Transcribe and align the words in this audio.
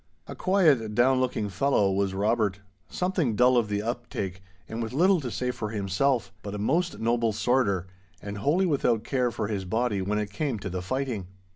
A 0.25 0.33
quiet, 0.33 0.95
down 0.95 1.19
looking 1.19 1.47
fellow 1.47 1.91
was 1.91 2.15
Robert, 2.15 2.59
something 2.89 3.35
dull 3.35 3.55
of 3.55 3.67
the 3.69 3.83
uptake, 3.83 4.41
and 4.67 4.81
with 4.81 4.93
little 4.93 5.21
to 5.21 5.29
say 5.29 5.51
for 5.51 5.69
himself; 5.69 6.33
but 6.41 6.55
a 6.55 6.57
most 6.57 6.97
noble 6.97 7.31
sworder, 7.31 7.85
and 8.19 8.39
wholly 8.39 8.65
without 8.65 9.03
care 9.03 9.29
for 9.29 9.47
his 9.47 9.63
body 9.63 10.01
when 10.01 10.17
it 10.17 10.31
came 10.31 10.57
to 10.57 10.71
the 10.71 10.81
fighting. 10.81 11.27